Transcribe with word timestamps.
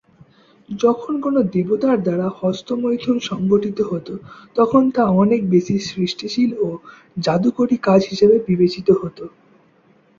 যখন 0.69 1.13
কোনো 1.21 1.39
দেবতার 1.53 1.97
দ্বারা 2.01 2.27
হস্তমৈথুন 2.39 3.17
সংঘটিত 3.29 3.79
হতো, 3.91 4.13
তখন 4.55 4.83
তা 4.95 5.03
অনেক 5.21 5.41
বেশি 5.49 5.75
সৃষ্টিশীল 5.87 6.51
ও 6.59 6.67
জাদুকরী 7.17 7.77
কাজ 7.87 8.01
হিসেবে 8.11 8.35
বিবেচিত 8.47 8.87
হতো। 9.01 9.23